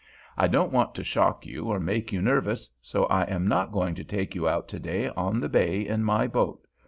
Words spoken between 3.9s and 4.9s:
to take you out to